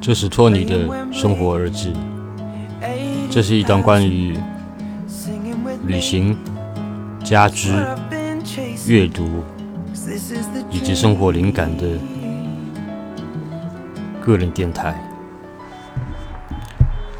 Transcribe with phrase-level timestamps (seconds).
[0.00, 1.92] 这是托尼的生活日志。
[3.30, 4.36] 这是一档关于
[5.86, 6.36] 旅行、
[7.24, 7.72] 家居、
[8.86, 9.42] 阅读
[10.70, 11.86] 以及生活灵感的
[14.20, 14.94] 个人电台。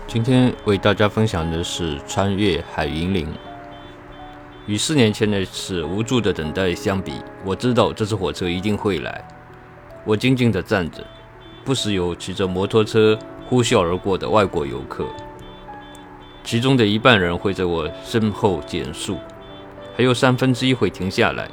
[0.06, 3.26] 今天为大家分享的是穿越海云林。
[4.66, 7.12] 与四年前那次无助的等待相比，
[7.44, 9.22] 我知道这次火车一定会来。
[10.04, 11.04] 我静静地站着，
[11.64, 13.18] 不时有骑着摩托车
[13.48, 15.06] 呼啸而过的外国游客，
[16.44, 19.18] 其中的一半人会在我身后减速，
[19.96, 21.48] 还有三分之一会停下来。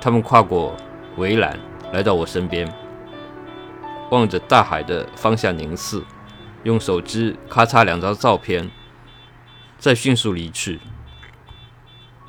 [0.00, 0.76] 他们跨过
[1.16, 1.58] 围栏，
[1.92, 2.72] 来到我身边，
[4.10, 6.00] 望着大海的方向凝视，
[6.62, 8.70] 用手机咔嚓两张照片，
[9.78, 10.78] 再迅速离去。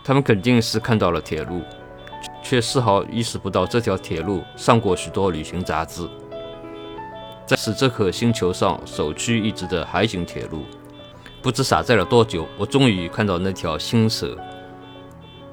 [0.03, 1.61] 他们肯定是看到了铁路。
[2.41, 6.07] 却丝毫意识不到这条铁路上过许多旅行杂志。
[7.47, 10.65] 在是这颗星球上首屈一指的海景铁路，
[11.41, 14.37] 不知傻在了多久，我终于看到那条星蛇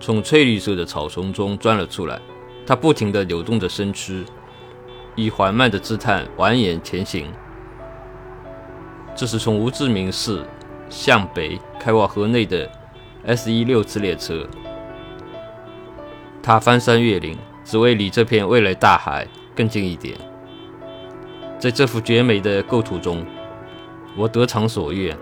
[0.01, 2.21] 从翠绿色的草丛中钻了出来。
[2.67, 4.25] 它不停地扭动着身躯，
[5.15, 7.31] 以缓慢的姿态蜿蜒前行。
[9.15, 10.45] 这是从吴志明市
[10.91, 12.69] 向北开往河内的
[13.25, 14.45] S 一六次列车。
[16.43, 20.19] 他翻山越岭，只为离这片未来大海更近一点。
[21.59, 23.25] 在这幅绝美的构图中，
[24.17, 25.17] 我得偿所愿，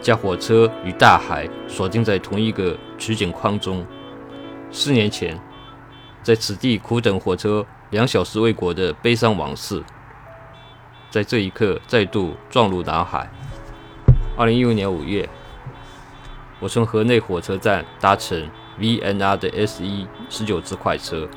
[0.00, 3.84] 将火车与大海锁定在同一个取景框中。
[4.70, 5.40] 四年前，
[6.22, 9.82] 在此地苦等火车两小时未果的悲伤往事，
[11.10, 13.30] 在这一刻再度撞入脑海。
[14.36, 15.28] 二零一五年五月，
[16.60, 18.48] 我从河内火车站搭乘。
[18.78, 21.28] VNR 的 S 一十九次快车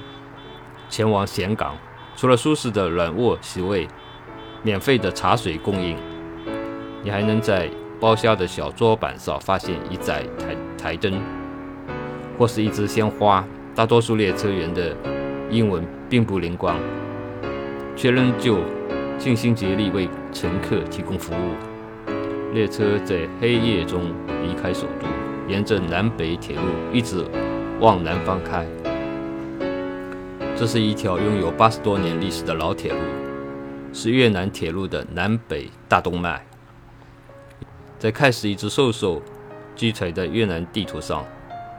[0.92, 1.76] 前往岘港，
[2.16, 3.88] 除了舒适的软卧席位、
[4.64, 5.98] 免费的茶水供应，
[7.04, 11.20] 你还能在包厢的小桌板上发现一盏台台灯，
[12.38, 13.46] 或是一支鲜花。
[13.74, 14.96] 大多数列车员的
[15.50, 16.76] 英文并不灵光，
[17.96, 18.60] 却仍旧
[19.18, 21.56] 尽心竭力为乘客提供服务。
[22.54, 24.14] 列车在黑夜中
[24.44, 25.08] 离开首都。
[25.48, 26.62] 沿着南北铁路
[26.94, 27.26] 一直
[27.80, 28.66] 往南方开，
[30.62, 33.00] 这是一条拥有八十多年历史的老铁路，
[33.92, 36.46] 是越南铁路的南北大动脉。
[37.98, 39.20] 在开始一直瘦瘦
[39.76, 41.26] 积垂的越南地图上，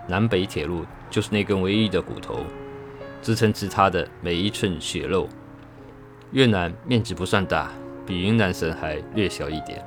[0.09, 2.41] 南北铁路就是那根唯一的骨头，
[3.23, 5.29] 支撑起它的每一寸血肉。
[6.33, 7.71] 越南面积不算大，
[8.05, 9.81] 比云南省还略小一点，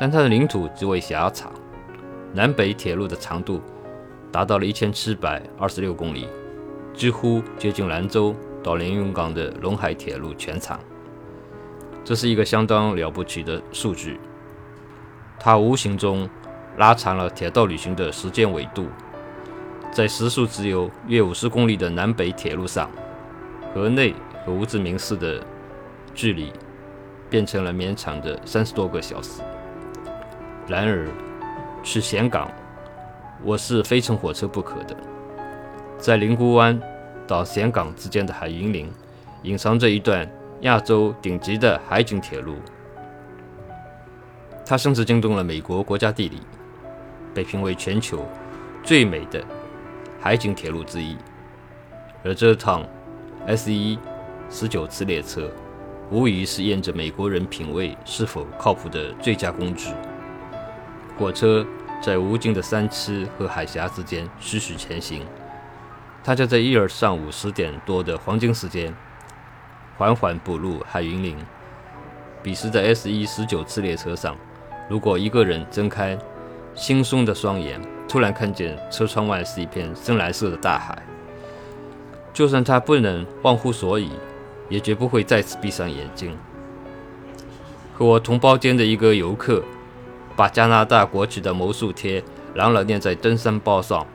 [0.00, 1.52] 但它的领土极为狭长。
[2.34, 3.62] 南北铁路的长度
[4.32, 6.26] 达到了一千七百二十六公里，
[6.98, 10.80] 几乎接近兰州到连云港的陇海铁路全长。
[12.04, 14.18] 这是一个相当了不起的数据，
[15.38, 16.28] 它无形中
[16.76, 18.88] 拉长了铁道旅行的时间维度。
[19.92, 22.90] 在时速只有约五十公里的南北铁路上，
[23.72, 24.12] 河内
[24.44, 25.40] 和吴志明市的
[26.16, 26.52] 距离
[27.30, 29.40] 变成了绵长的三十多个小时。
[30.66, 31.06] 然而，
[31.84, 32.50] 去岘港，
[33.44, 34.96] 我是非乘火车不可的。
[35.98, 36.80] 在灵谷湾
[37.26, 38.88] 到岘港之间的海云林，
[39.42, 42.54] 隐藏着一段亚洲顶级的海景铁路，
[44.64, 46.40] 它甚至惊动了美国国家地理，
[47.34, 48.24] 被评为全球
[48.84, 49.44] 最美的
[50.20, 51.16] 海景铁路之一。
[52.24, 52.84] 而这趟
[53.46, 53.98] S 一
[54.48, 55.50] 十九次列车，
[56.12, 59.90] 无疑是验证美国人品味是否靠谱的最佳工具。
[61.18, 61.66] 火车
[62.00, 65.22] 在无尽的山区和海峡之间徐徐前行，
[66.28, 68.94] 他就在一日上午十点多的黄金时间，
[69.96, 71.34] 缓缓步入海云林。
[72.42, 74.36] 彼时在 S 一十九次列车上，
[74.90, 76.18] 如果一个人睁开
[76.76, 81.02] 惺忪的双眼，突然看见车窗外是一片深蓝色的大海，
[82.34, 84.10] 就算他不能忘乎所以，
[84.68, 86.36] 也绝不会再次闭上眼睛。
[87.94, 89.64] 和我同包间的一个游客。
[90.36, 92.22] 把加拿大国旗的魔术贴
[92.54, 94.06] 牢牢粘在登山包上，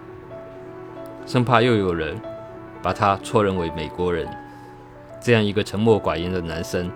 [1.26, 2.20] 生怕又有人
[2.82, 4.28] 把他错认为美国人。
[5.22, 6.92] 这样一个沉默寡言的男生，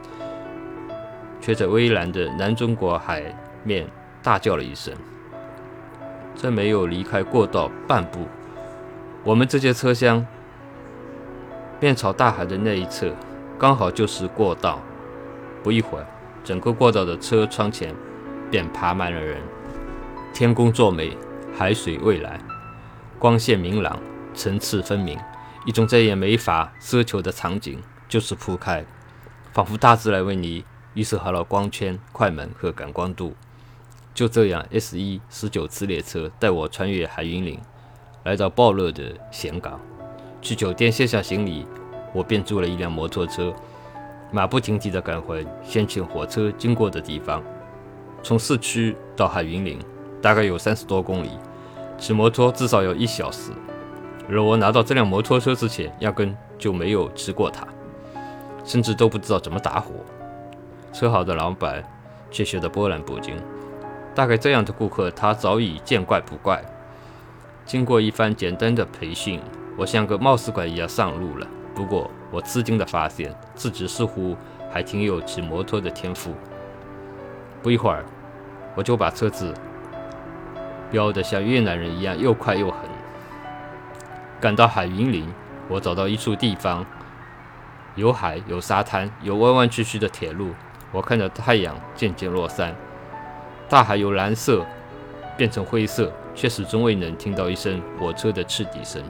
[1.40, 3.24] 却在蔚蓝的南中国海
[3.64, 3.88] 面
[4.22, 4.94] 大叫了一声。
[6.36, 8.28] 在没有离开过道半步，
[9.24, 10.26] 我们这节车厢
[11.80, 13.12] 面朝大海的那一侧，
[13.58, 14.82] 刚好就是过道。
[15.64, 16.06] 不一会儿，
[16.44, 17.94] 整个过道的车窗前。
[18.50, 19.42] 便爬满了人。
[20.34, 21.18] 天公作美，
[21.54, 22.40] 海水蔚蓝，
[23.20, 24.00] 光线明朗，
[24.38, 25.18] 层次分明，
[25.66, 28.86] 一种再也没法奢求的场景就是铺开，
[29.52, 30.64] 仿佛大自然为你
[30.94, 33.34] 预设好了光圈、快门和感光度。
[34.14, 37.60] 就这样，S 一十九次列车带我穿越海云岭，
[38.26, 39.80] 来到暴热的咸港。
[40.40, 41.66] 去酒店卸下行李，
[42.14, 43.52] 我便租了一辆摩托车，
[44.32, 47.44] 马不停蹄地赶回先前火车经过的地方。
[48.22, 49.80] 从市区到海云岭，
[50.22, 51.32] 大概有三十多公里，
[51.98, 53.52] 骑摩托至少要一小时。
[54.30, 57.66] 而我拿到这辆摩托车之前，压根就没有骑过它，
[58.66, 59.92] 甚至都不知道怎么打火。
[60.92, 61.84] 车行的老板
[62.30, 63.36] 却学得波澜不惊。
[64.14, 66.62] 大概这样的顾客，他早已见怪不怪。
[67.66, 69.40] 经过一番简单的培训，
[69.78, 71.48] 我像个冒失鬼一样上路了。
[71.76, 74.36] 不过，我吃惊地发现自己似乎
[74.72, 76.34] 还挺有骑摩托的天赋。
[77.62, 78.04] 不一会儿，
[78.76, 79.54] 我就把车子
[80.90, 82.97] 飙得像越南人一样又快又狠。
[84.40, 85.28] 赶到海云林，
[85.68, 86.86] 我找到一处地方，
[87.96, 90.52] 有海，有沙滩，有弯弯曲曲的铁路。
[90.92, 92.76] 我看着太阳渐渐落山，
[93.68, 94.66] 大海由蓝色
[95.36, 99.04] 变成灰色，却始终未能听到一声火车的汽笛声。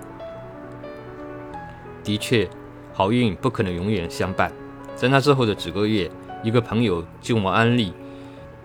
[2.04, 2.48] 的确，
[2.94, 4.52] 好运不可能永远相伴。
[4.96, 6.10] 在那之后的几个月，
[6.42, 7.94] 一个朋友就我安利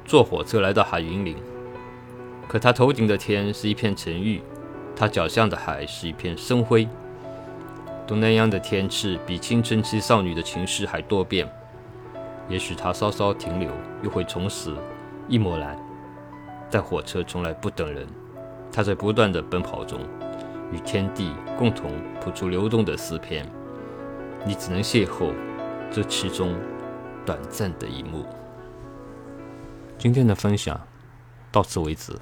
[0.04, 1.36] 坐火车来到海云林，
[2.48, 4.40] 可他头顶的天是一片沉郁。
[4.94, 6.88] 他脚下的海是一片深灰。
[8.06, 11.50] 东南亚的天气比青春期少女的情绪还多变。
[12.48, 13.70] 也许他稍稍停留，
[14.02, 14.74] 又会重拾
[15.28, 15.78] 一抹蓝。
[16.70, 18.06] 但火车从来不等人，
[18.72, 20.00] 它在不断的奔跑中，
[20.72, 23.46] 与天地共同谱出流动的诗篇。
[24.44, 25.32] 你只能邂逅
[25.90, 26.54] 这其中
[27.24, 28.24] 短暂的一幕。
[29.96, 30.78] 今天的分享
[31.52, 32.12] 到此为止。